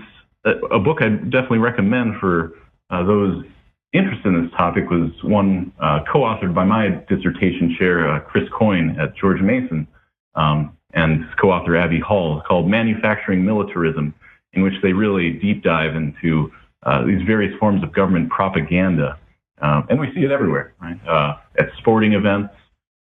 [0.44, 2.52] a, a, book I definitely recommend for
[2.90, 3.44] uh, those
[3.92, 8.96] interest in this topic was one uh, co-authored by my dissertation chair, uh, Chris Coyne
[8.98, 9.86] at George Mason,
[10.34, 14.14] um, and his co-author Abby Hall, called Manufacturing Militarism,
[14.52, 16.52] in which they really deep dive into
[16.84, 19.18] uh, these various forms of government propaganda.
[19.60, 20.98] Um, and we see it everywhere, right?
[21.06, 22.52] Uh, at sporting events,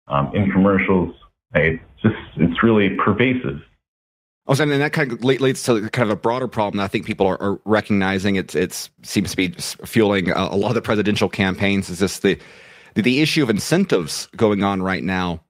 [0.09, 1.15] um, in commercials.
[1.55, 3.61] It's just, it's really pervasive.
[4.49, 7.05] Oh, and that kind of leads to kind of a broader problem that I think
[7.05, 8.37] people are, are recognizing.
[8.37, 9.49] It's it's seems to be
[9.85, 11.91] fueling a, a, lot of the presidential campaigns.
[11.91, 12.39] Is this the
[12.95, 15.43] the issue of incentives going on right now,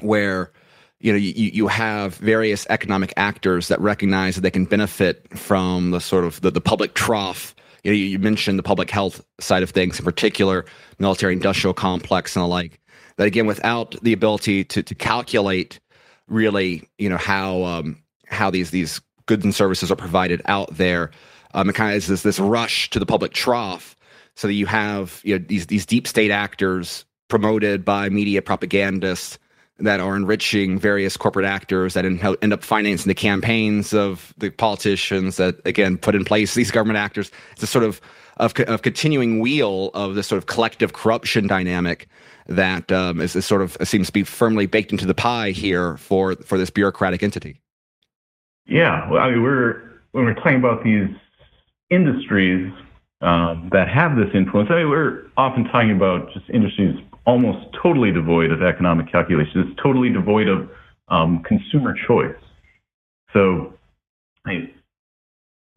[0.00, 0.50] where
[0.98, 5.92] you know you, you have various economic actors that recognize that they can benefit from
[5.92, 7.54] the sort of the, the public trough.
[7.84, 10.64] You know, you mentioned the public health side of things, in particular,
[10.98, 12.80] military industrial complex and the like.
[13.18, 15.78] That again, without the ability to to calculate
[16.26, 21.10] really, you know how um, how these these goods and services are provided out there.
[21.54, 23.96] Um, it kind of is this rush to the public trough,
[24.34, 29.38] so that you have you know these these deep state actors promoted by media propagandists
[29.78, 35.36] that are enriching various corporate actors that end up financing the campaigns of the politicians
[35.36, 37.30] that again put in place these government actors.
[37.52, 38.00] It's a sort of
[38.38, 42.06] of, of continuing wheel of this sort of collective corruption dynamic
[42.48, 45.96] that um, is, is sort of seems to be firmly baked into the pie here
[45.96, 47.60] for for this bureaucratic entity.
[48.66, 51.08] Yeah, well, I mean, we're when we're talking about these
[51.90, 52.72] industries,
[53.20, 54.70] um, that have this influence.
[54.70, 59.68] I mean, we're often talking about just industries almost totally devoid of economic calculation.
[59.68, 60.68] It's totally devoid of
[61.08, 62.36] um, consumer choice.
[63.32, 63.74] So,
[64.46, 64.70] I,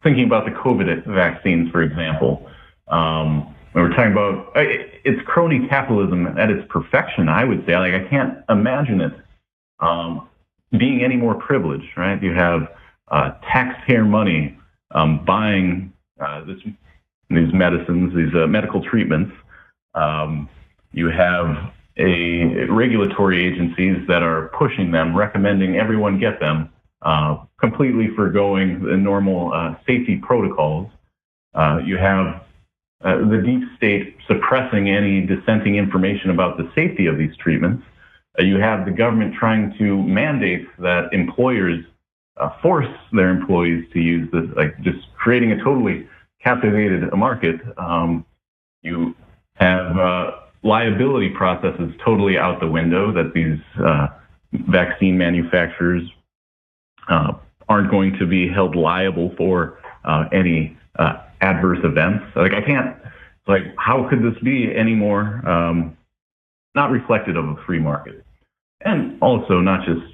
[0.02, 2.48] thinking about the COVID vaccines, for example,
[2.88, 7.76] um, when we're talking about it's crony capitalism at its perfection, I would say.
[7.76, 9.12] Like I can't imagine it
[9.78, 10.28] um,
[10.76, 12.20] being any more privileged, right?
[12.20, 12.68] You have
[13.10, 14.56] uh, taxpayer money
[14.92, 16.58] um, buying uh, this,
[17.28, 19.32] these medicines, these uh, medical treatments.
[19.94, 20.48] Um,
[20.92, 26.70] you have a regulatory agencies that are pushing them, recommending everyone get them,
[27.02, 30.90] uh, completely foregoing the normal uh, safety protocols.
[31.54, 32.42] Uh, you have
[33.02, 37.82] the deep state suppressing any dissenting information about the safety of these treatments.
[38.38, 41.84] You have the government trying to mandate that employers
[42.40, 46.08] uh, force their employees to use this, like just creating a totally
[46.42, 47.60] captivated market.
[47.76, 48.24] Um,
[48.82, 49.14] you
[49.54, 50.30] have uh,
[50.62, 54.08] liability processes totally out the window that these uh,
[54.52, 56.02] vaccine manufacturers
[57.68, 59.78] aren't going to be held liable for
[60.32, 60.76] any
[61.40, 62.24] adverse events.
[62.36, 62.96] Like I can't,
[63.46, 65.96] like how could this be any more um,
[66.74, 68.24] not reflective of a free market?
[68.82, 70.06] And also not just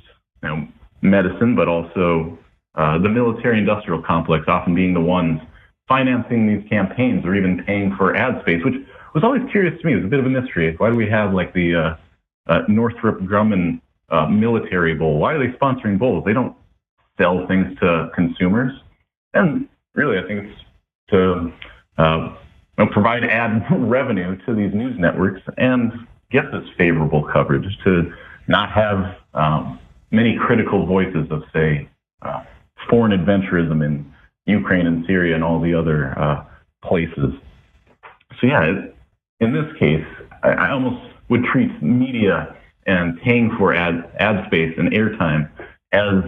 [0.42, 0.68] you know
[1.02, 2.38] medicine, but also
[2.74, 5.40] uh, the military-industrial complex often being the ones
[5.88, 8.74] financing these campaigns or even paying for ad space, which
[9.14, 9.92] was always curious to me.
[9.92, 10.74] It was a bit of a mystery.
[10.76, 13.80] Why do we have like the uh, uh, Northrop Grumman
[14.10, 15.18] uh, military bowl?
[15.18, 16.24] Why are they sponsoring bowls?
[16.24, 16.54] They don't
[17.18, 18.72] sell things to consumers.
[19.32, 20.60] And really, I think it's
[21.10, 21.52] to
[21.98, 22.34] uh,
[22.90, 25.92] provide ad revenue to these news networks and
[26.30, 28.12] get this favorable coverage to
[28.48, 29.78] not have um,
[30.10, 31.88] many critical voices of, say,
[32.22, 32.44] uh,
[32.88, 34.12] foreign adventurism in
[34.46, 36.44] Ukraine and Syria and all the other uh,
[36.84, 37.34] places.
[38.40, 38.86] So, yeah,
[39.40, 40.06] in this case,
[40.42, 42.54] I, I, almost would treat media
[42.86, 45.50] and paying for ad, ad space and airtime
[45.92, 46.22] as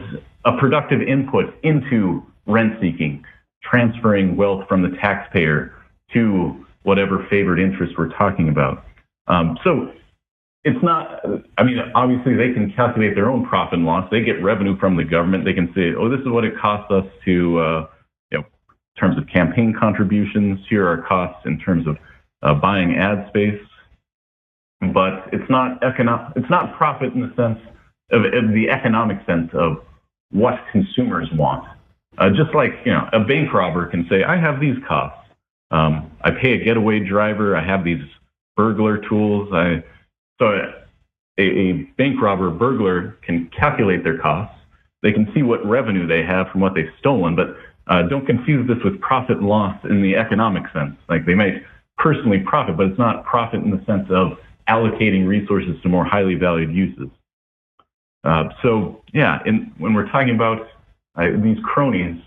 [0.44, 3.24] a productive input into rent seeking
[3.62, 5.74] transferring wealth from the taxpayer
[6.12, 8.84] to whatever favored interest we're talking about.
[9.26, 9.92] Um, so
[10.64, 11.24] it's not,
[11.56, 14.08] I mean, obviously they can calculate their own profit and loss.
[14.10, 15.44] They get revenue from the government.
[15.44, 17.86] They can say, oh, this is what it costs us to, uh,
[18.30, 20.60] you know, in terms of campaign contributions.
[20.68, 21.96] Here are costs in terms of
[22.42, 23.60] uh, buying ad space.
[24.80, 27.58] But it's not economic, it's not profit in the sense
[28.12, 29.78] of, of the economic sense of
[30.30, 31.66] what consumers want.
[32.16, 35.18] Uh, just like you know, a bank robber can say, "I have these costs.
[35.70, 37.56] Um, I pay a getaway driver.
[37.56, 38.02] I have these
[38.56, 39.82] burglar tools." I
[40.38, 40.46] so
[41.38, 44.54] a, a bank robber burglar can calculate their costs.
[45.02, 48.66] They can see what revenue they have from what they've stolen, but uh, don't confuse
[48.68, 50.96] this with profit and loss in the economic sense.
[51.08, 51.62] Like they might
[51.96, 56.34] personally profit, but it's not profit in the sense of allocating resources to more highly
[56.34, 57.08] valued uses.
[58.24, 60.66] Uh, so yeah, in, when we're talking about
[61.16, 62.20] uh, these cronies,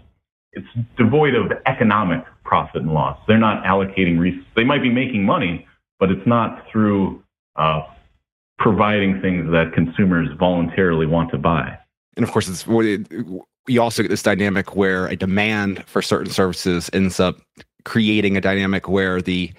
[0.53, 3.18] it's devoid of economic profit and loss.
[3.28, 4.47] They're not allocating resources.
[4.55, 5.68] They might be making money,
[5.99, 7.24] but it's not through
[7.55, 7.82] uh,
[8.62, 11.78] providing things that consumers voluntarily want to buy.
[12.16, 12.66] And of course, it's
[13.68, 17.38] you also get this dynamic where a demand for certain services ends up
[17.86, 19.51] creating a dynamic where the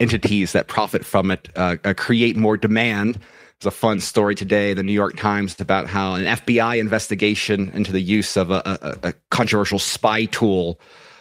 [0.00, 3.18] entities that profit from it uh, uh create more demand
[3.60, 7.92] there's a fun story today, the New York Times, about how an FBI investigation into
[7.92, 10.80] the use of a, a, a controversial spy tool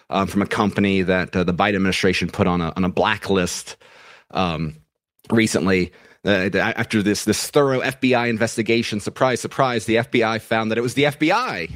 [0.10, 3.76] um, from a company that uh, the Biden administration put on a, on a blacklist
[4.32, 4.78] um,
[5.30, 5.92] recently.
[6.26, 10.94] Uh, after this this thorough FBI investigation, surprise, surprise, the FBI found that it was
[10.94, 11.72] the FBI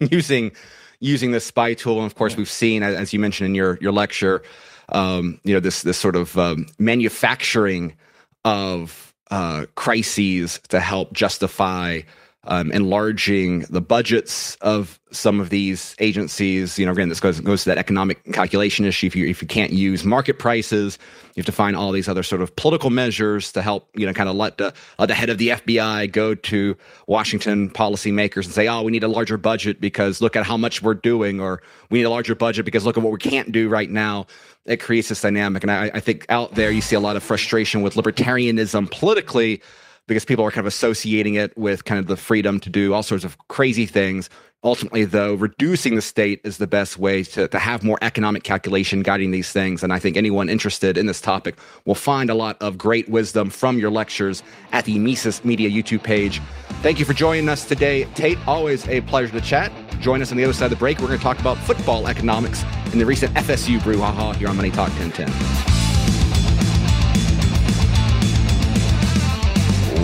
[0.00, 0.52] using
[1.00, 1.98] using this spy tool.
[1.98, 4.42] And of course, we've seen, as you mentioned in your your lecture,
[4.90, 7.96] um, you know this this sort of um, manufacturing
[8.44, 12.00] of uh, crises to help justify
[12.48, 16.78] um, enlarging the budgets of some of these agencies.
[16.78, 19.06] You know, again, this goes goes to that economic calculation issue.
[19.06, 20.98] If you if you can't use market prices,
[21.34, 24.14] you have to find all these other sort of political measures to help you know
[24.14, 26.76] kind of let the let the head of the FBI go to
[27.06, 30.82] Washington policymakers and say, oh, we need a larger budget because look at how much
[30.82, 33.68] we're doing, or we need a larger budget because look at what we can't do
[33.68, 34.26] right now
[34.64, 35.62] it creates this dynamic.
[35.62, 39.62] And I, I think out there you see a lot of frustration with libertarianism politically
[40.08, 43.04] because people are kind of associating it with kind of the freedom to do all
[43.04, 44.28] sorts of crazy things.
[44.64, 49.02] Ultimately, though, reducing the state is the best way to, to have more economic calculation
[49.02, 49.84] guiding these things.
[49.84, 53.50] And I think anyone interested in this topic will find a lot of great wisdom
[53.50, 54.42] from your lectures
[54.72, 56.42] at the Mises Media YouTube page.
[56.82, 58.38] Thank you for joining us today, Tate.
[58.48, 59.70] Always a pleasure to chat.
[60.00, 60.98] Join us on the other side of the break.
[60.98, 64.70] We're going to talk about football economics in the recent FSU brouhaha here on Money
[64.72, 65.87] Talk 1010.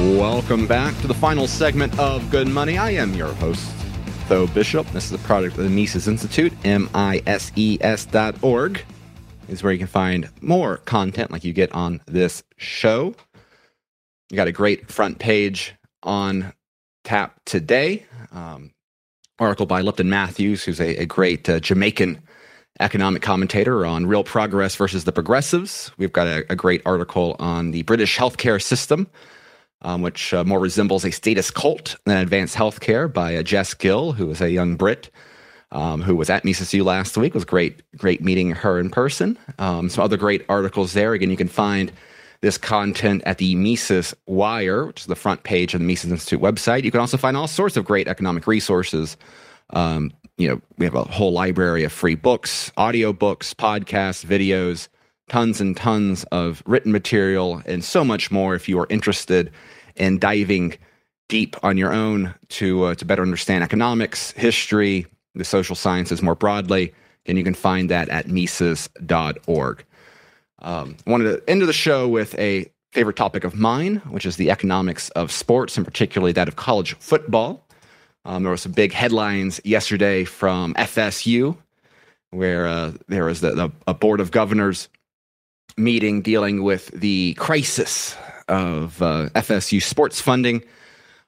[0.05, 2.77] Welcome back to the final segment of Good Money.
[2.77, 3.73] I am your host,
[4.29, 4.87] Tho Bishop.
[4.89, 8.85] This is a product of the Mises Institute, M-I-S-E-S dot org
[9.49, 13.15] is where you can find more content like you get on this show.
[14.31, 16.53] You got a great front page on
[17.05, 18.05] tap today.
[18.33, 18.73] Um,
[19.39, 22.21] article by Lipton Matthews, who's a, a great uh, Jamaican
[22.81, 25.93] economic commentator on real progress versus the progressives.
[25.97, 29.07] We've got a, a great article on the British healthcare system,
[29.85, 34.13] um, which uh, more resembles a status cult than advanced healthcare by uh, Jess Gill,
[34.13, 35.11] who is a young Brit
[35.75, 37.31] um, who was at Mises U last week.
[37.31, 39.37] It was great, great meeting her in person.
[39.59, 41.13] Um, some other great articles there.
[41.13, 41.93] Again, you can find
[42.41, 46.41] this content at the Mises Wire, which is the front page of the Mises Institute
[46.41, 46.85] website.
[46.85, 49.17] You can also find all sorts of great economic resources.
[49.71, 54.89] Um, you know, we have a whole library of free books, audio books, podcasts, videos,
[55.29, 59.51] tons and tons of written material, and so much more if you are interested
[59.97, 60.77] in diving
[61.29, 66.35] deep on your own to uh, to better understand economics, history, the social sciences more
[66.35, 66.93] broadly,
[67.27, 69.85] and you can find that at Mises.org.
[70.61, 74.37] Um, I wanted to end the show with a favorite topic of mine, which is
[74.37, 77.67] the economics of sports, and particularly that of college football.
[78.25, 81.57] Um, there were some big headlines yesterday from FSU,
[82.31, 84.89] where uh, there was the, the, a board of governors
[85.77, 88.17] meeting dealing with the crisis
[88.49, 90.63] of uh, FSU sports funding,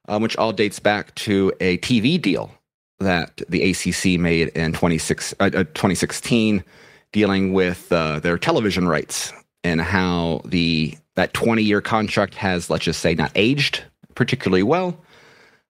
[0.08, 2.50] um, which all dates back to a TV deal
[2.98, 6.64] that the ACC made in 26, uh, 2016
[7.12, 9.32] dealing with uh, their television rights
[9.64, 13.82] and how the that 20 year contract has, let's just say, not aged
[14.14, 14.98] particularly well.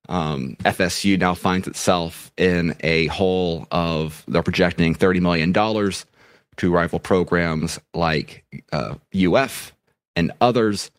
[0.09, 5.53] Um, FSU now finds itself in a hole of they're projecting $30 million
[6.59, 9.73] to rival programs like uh, UF
[10.15, 10.91] and others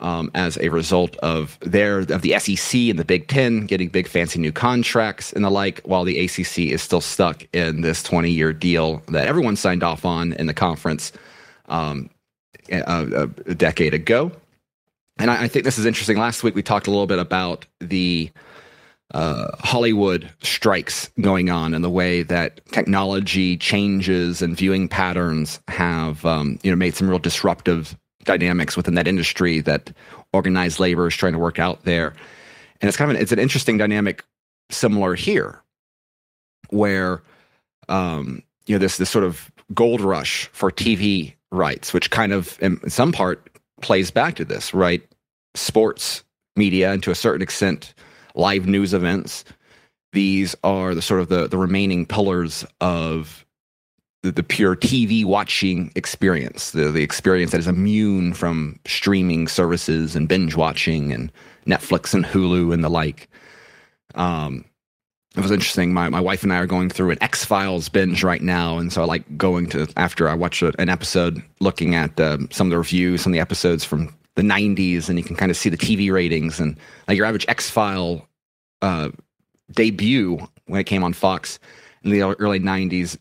[0.00, 4.08] um, as a result of their of the SEC and the Big Ten getting big
[4.08, 8.30] fancy new contracts and the like, while the ACC is still stuck in this 20
[8.30, 11.12] year deal that everyone signed off on in the conference
[11.68, 12.08] um,
[12.70, 14.32] a, a, decade ago.
[15.18, 16.16] And I, I, think this is interesting.
[16.16, 18.30] Last week we talked a little bit about the
[19.12, 26.24] uh, Hollywood strikes going on and the way that technology changes and viewing patterns have
[26.24, 29.92] um, you know made some real disruptive dynamics within that industry that
[30.32, 32.14] organized labor is trying to work out there.
[32.80, 34.24] And it's kind of an, it's an interesting dynamic
[34.70, 35.60] similar here,
[36.70, 37.22] where
[37.88, 42.58] um, you know this this sort of gold rush for TV rights, which kind of
[42.62, 43.50] in some part
[43.82, 45.02] plays back to this, right?
[45.54, 46.22] Sports
[46.54, 47.94] media and to a certain extent
[48.34, 49.44] live news events.
[50.12, 53.44] These are the sort of the, the remaining pillars of
[54.22, 60.14] the, the pure TV watching experience, the, the experience that is immune from streaming services
[60.14, 61.32] and binge watching and
[61.66, 63.28] Netflix and Hulu and the like.
[64.14, 64.64] Um,
[65.36, 65.94] it was interesting.
[65.94, 68.78] My, my wife and I are going through an X Files binge right now.
[68.78, 72.48] And so I like going to, after I watch a, an episode, looking at um,
[72.50, 75.50] some of the reviews, some of the episodes from the 90s, and you can kind
[75.50, 76.60] of see the TV ratings.
[76.60, 78.26] And like your average X File
[78.80, 79.10] uh,
[79.72, 81.58] debut when it came on Fox
[82.02, 83.18] in the early 90s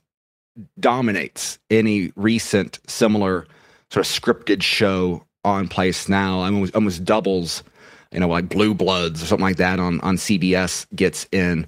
[0.80, 3.48] dominates any recent similar
[3.92, 6.42] sort of scripted show on place now.
[6.42, 7.64] I almost, almost doubles,
[8.12, 11.66] you know, like Blue Bloods or something like that on on CBS gets in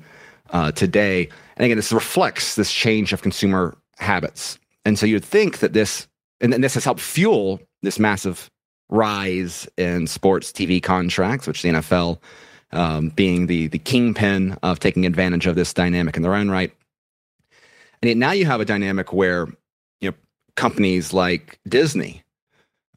[0.52, 1.30] uh, today.
[1.58, 4.58] And again, this reflects this change of consumer habits.
[4.86, 6.08] And so you'd think that this,
[6.39, 8.49] and this has helped fuel this massive
[8.92, 12.20] rise in sports TV contracts, which the NFL
[12.74, 16.72] um, being the the kingpin of taking advantage of this dynamic in their own right.
[18.04, 19.48] And now you have a dynamic where
[20.00, 20.14] you know
[20.56, 22.24] companies like Disney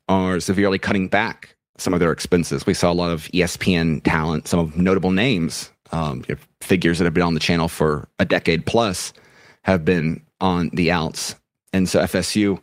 [0.09, 2.66] are severely cutting back some of their expenses.
[2.66, 6.24] We saw a lot of ESPN talent, some of notable names, um,
[6.61, 9.12] figures that have been on the channel for a decade plus,
[9.62, 11.34] have been on the outs.
[11.72, 12.61] And so FSU,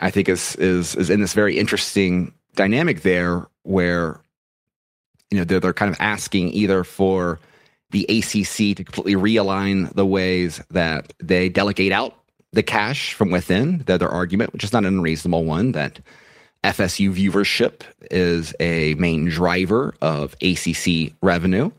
[0.00, 4.20] I think, is is is in this very interesting dynamic there, where
[5.30, 7.38] you know they're, they're kind of asking either for
[7.90, 12.14] the ACC to completely realign the ways that they delegate out
[12.52, 13.78] the cash from within.
[13.86, 16.00] Their argument, which is not an unreasonable one, that
[16.64, 21.70] FSU viewership is a main driver of ACC revenue,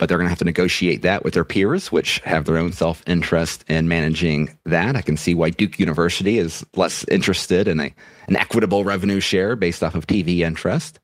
[0.00, 2.72] but they're going to have to negotiate that with their peers, which have their own
[2.72, 4.96] self interest in managing that.
[4.96, 7.94] I can see why Duke University is less interested in a,
[8.26, 10.98] an equitable revenue share based off of TV interest.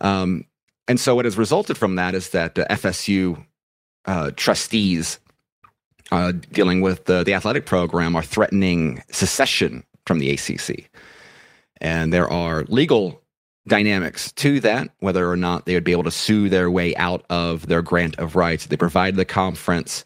[0.00, 0.44] Um,
[0.88, 3.46] and so, what has resulted from that is that the FSU
[4.06, 5.20] uh, trustees
[6.10, 10.90] uh, dealing with the, the athletic program are threatening secession from the ACC.
[11.80, 13.22] And there are legal
[13.66, 17.24] dynamics to that, whether or not they would be able to sue their way out
[17.30, 18.66] of their grant of rights.
[18.66, 20.04] They provide the conference,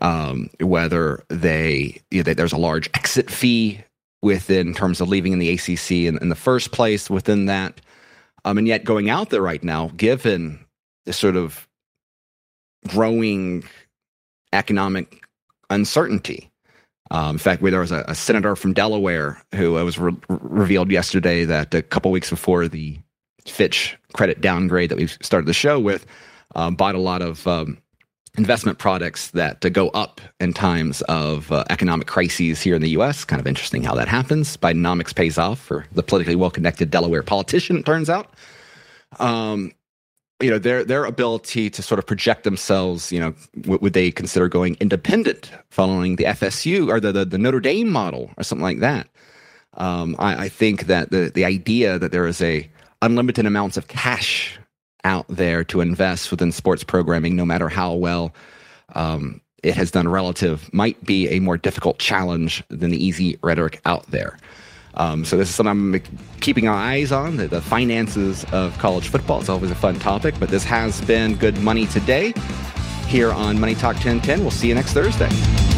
[0.00, 3.82] um, whether they, you know, there's a large exit fee
[4.22, 7.80] within terms of leaving in the ACC in, in the first place within that.
[8.44, 10.64] Um, and yet going out there right now, given
[11.04, 11.66] the sort of
[12.88, 13.64] growing
[14.52, 15.24] economic
[15.70, 16.50] uncertainty.
[17.10, 21.44] Um, in fact, there was a, a, senator from Delaware who was re- revealed yesterday
[21.44, 22.98] that a couple weeks before the
[23.46, 26.04] Fitch credit downgrade that we started the show with,
[26.56, 27.78] um, bought a lot of um,
[28.36, 32.90] investment products that uh, go up in times of uh, economic crises here in the
[32.90, 33.24] U.S.
[33.24, 34.56] Kind of interesting how that happens.
[34.56, 37.78] Bidenomics pays off for the politically well-connected Delaware politician.
[37.78, 38.34] It turns out.
[39.18, 39.72] Um,
[40.40, 44.10] you know their their ability to sort of project themselves you know w- would they
[44.10, 48.62] consider going independent following the fsu or the, the, the notre dame model or something
[48.62, 49.08] like that.
[49.74, 52.68] Um, I, I, think that the the idea that there is a
[53.02, 54.58] unlimited amounts of cash
[55.04, 58.34] out there to invest within sports programming no matter how well
[58.94, 63.80] um, it has done relative might be a more difficult challenge than the easy rhetoric
[63.84, 64.38] out there
[64.96, 66.02] um, so this is something I'm
[66.40, 67.36] keeping our eyes on.
[67.36, 71.36] The, the, finances of college football is always a fun topic, but this has been
[71.36, 72.32] good money today
[73.06, 74.40] here on Money Talk 1010.
[74.40, 75.75] We'll see you next Thursday.